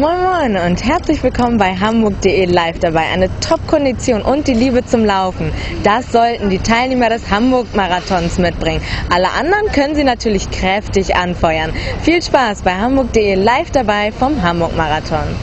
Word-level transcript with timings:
Moin 0.00 0.18
Moin 0.22 0.56
und 0.56 0.82
herzlich 0.82 1.22
willkommen 1.22 1.58
bei 1.58 1.76
Hamburg.de 1.76 2.46
live 2.46 2.78
dabei. 2.78 3.02
Eine 3.12 3.28
Top-Kondition 3.40 4.22
und 4.22 4.48
die 4.48 4.54
Liebe 4.54 4.82
zum 4.82 5.04
Laufen. 5.04 5.52
Das 5.82 6.10
sollten 6.10 6.48
die 6.48 6.58
Teilnehmer 6.58 7.10
des 7.10 7.30
Hamburg-Marathons 7.30 8.38
mitbringen. 8.38 8.80
Alle 9.10 9.30
anderen 9.32 9.70
können 9.72 9.94
sie 9.94 10.04
natürlich 10.04 10.50
kräftig 10.50 11.16
anfeuern. 11.16 11.74
Viel 12.00 12.22
Spaß 12.22 12.62
bei 12.62 12.76
Hamburg.de 12.76 13.34
live 13.34 13.72
dabei 13.72 14.10
vom 14.10 14.42
Hamburg-Marathon. 14.42 15.36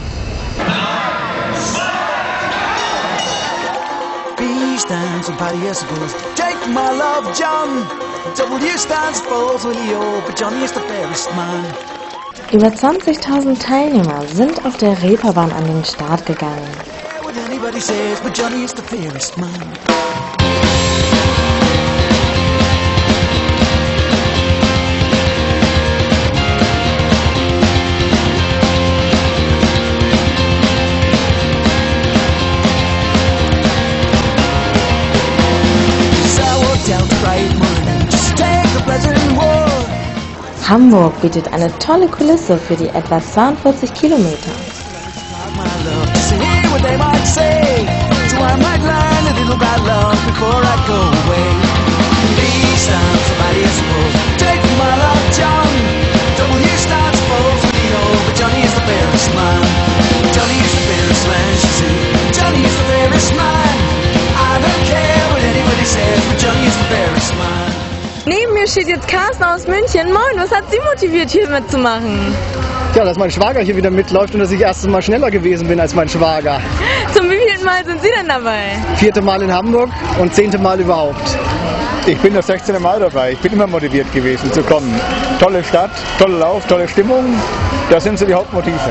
B 4.36 4.42
stands 4.76 5.28
for 5.28 5.36
Paddy 5.36 5.58
Take 6.34 6.68
my 6.70 6.90
love, 6.98 7.32
John. 7.38 7.86
W 8.34 8.76
stands 8.76 9.20
for 9.20 9.56
Willie 9.62 9.94
O, 9.94 10.20
but 10.26 10.36
Johnny 10.36 10.64
is 10.64 10.72
the 10.72 10.80
fairest 10.80 11.30
man. 11.36 12.07
Über 12.52 12.68
20.000 12.68 13.60
Teilnehmer 13.60 14.26
sind 14.26 14.64
auf 14.64 14.76
der 14.78 15.02
Reeperbahn 15.02 15.52
an 15.52 15.66
den 15.66 15.84
Start 15.84 16.24
gegangen. 16.24 16.64
Just 38.10 38.36
take 38.36 38.66
the 38.68 39.34
walk. 39.36 39.57
Hamburg 40.68 41.18
bietet 41.22 41.50
eine 41.54 41.72
tolle 41.78 42.08
Kulisse 42.08 42.58
für 42.58 42.76
die 42.76 42.88
etwa 42.88 43.22
42 43.22 43.94
Kilometer. 43.94 44.52
Neben 68.28 68.52
mir 68.52 68.66
steht 68.66 68.88
jetzt 68.88 69.08
Carsten 69.08 69.42
aus 69.42 69.66
München. 69.66 70.12
Moin, 70.12 70.36
was 70.36 70.50
hat 70.50 70.64
Sie 70.70 70.78
motiviert, 70.80 71.30
hier 71.30 71.48
mitzumachen? 71.48 72.34
Ja, 72.94 73.06
dass 73.06 73.16
mein 73.16 73.30
Schwager 73.30 73.60
hier 73.60 73.74
wieder 73.74 73.90
mitläuft 73.90 74.34
und 74.34 74.40
dass 74.40 74.50
ich 74.50 74.60
erstes 74.60 74.86
Mal 74.86 75.00
schneller 75.00 75.30
gewesen 75.30 75.66
bin 75.66 75.80
als 75.80 75.94
mein 75.94 76.10
Schwager. 76.10 76.60
Zum 77.14 77.24
wievielten 77.24 77.64
Mal 77.64 77.82
sind 77.86 78.02
Sie 78.02 78.10
denn 78.18 78.28
dabei? 78.28 78.76
Vierte 78.96 79.22
Mal 79.22 79.40
in 79.40 79.50
Hamburg 79.50 79.88
und 80.18 80.34
zehnte 80.34 80.58
Mal 80.58 80.78
überhaupt. 80.78 81.38
Ich 82.06 82.18
bin 82.18 82.34
das 82.34 82.48
16. 82.48 82.82
Mal 82.82 83.00
dabei. 83.00 83.32
Ich 83.32 83.38
bin 83.38 83.54
immer 83.54 83.66
motiviert 83.66 84.12
gewesen 84.12 84.52
zu 84.52 84.62
kommen. 84.62 85.00
Tolle 85.40 85.64
Stadt, 85.64 85.92
toller 86.18 86.38
Lauf, 86.38 86.66
tolle 86.66 86.86
Stimmung. 86.86 87.24
Das 87.88 88.04
sind 88.04 88.18
so 88.18 88.26
die 88.26 88.34
Hauptmotive. 88.34 88.90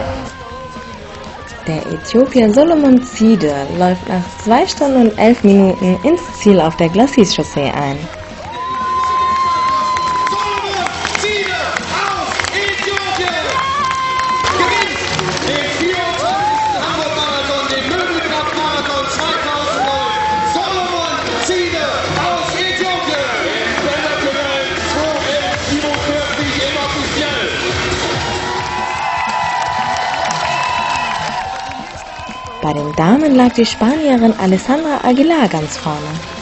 Der 1.68 1.86
Äthiopier 1.94 2.52
Solomon 2.52 3.04
Zide 3.04 3.54
läuft 3.78 4.10
nach 4.10 4.24
2 4.46 4.66
Stunden 4.66 5.10
und 5.10 5.20
11 5.20 5.44
Minuten 5.44 6.00
ins 6.04 6.22
Ziel 6.40 6.60
auf 6.60 6.76
der 6.78 6.90
Glacis-Chaussee 6.90 7.72
ein. 7.72 8.00
Bei 32.68 32.74
den 32.74 32.94
Damen 32.98 33.34
lag 33.34 33.54
die 33.54 33.66
Spanierin 33.66 34.34
Alessandra 34.34 35.00
Aguilar 35.06 35.48
ganz 35.48 35.78
vorne. 35.78 36.37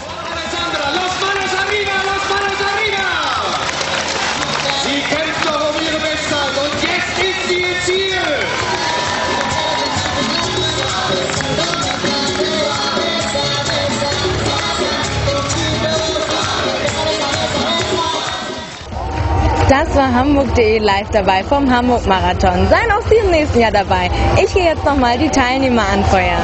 Das 19.68 19.96
war 19.96 20.14
Hamburg.de 20.14 20.78
live 20.78 21.10
dabei 21.10 21.44
vom 21.44 21.70
Hamburg 21.70 22.06
Marathon. 22.06 22.68
Seien 22.70 22.92
auch 22.92 23.02
Sie 23.10 23.16
im 23.16 23.32
nächsten 23.32 23.60
Jahr 23.60 23.72
dabei. 23.72 24.12
Ich 24.38 24.54
gehe 24.54 24.66
jetzt 24.66 24.86
nochmal 24.86 25.18
die 25.18 25.30
Teilnehmer 25.30 25.82
anfeuern. 25.92 26.44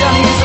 Johnny 0.00 0.37